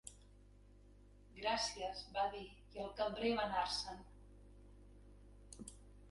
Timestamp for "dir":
2.35-2.41